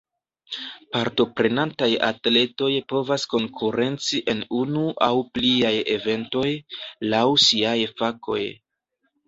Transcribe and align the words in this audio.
Partoprenantaj 0.93 1.89
atletoj 2.07 2.69
povas 2.95 3.27
konkurenci 3.35 4.23
en 4.35 4.43
unu 4.63 4.87
aŭ 5.11 5.13
pliaj 5.37 5.75
eventoj, 5.99 6.49
laŭ 7.15 7.23
siaj 7.47 7.79
fakoj. 8.03 8.43